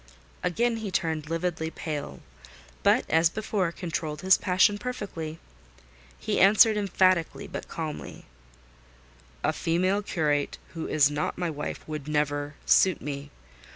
Again 0.41 0.77
he 0.77 0.89
turned 0.89 1.29
lividly 1.29 1.69
pale; 1.69 2.21
but, 2.81 3.05
as 3.07 3.29
before, 3.29 3.71
controlled 3.71 4.21
his 4.23 4.35
passion 4.35 4.79
perfectly. 4.79 5.37
He 6.17 6.39
answered 6.39 6.75
emphatically 6.75 7.45
but 7.47 7.67
calmly— 7.67 8.25
"A 9.43 9.53
female 9.53 10.01
curate, 10.01 10.57
who 10.73 10.87
is 10.87 11.11
not 11.11 11.37
my 11.37 11.51
wife, 11.51 11.87
would 11.87 12.07
never 12.07 12.55
suit 12.65 12.99
me. 12.99 13.29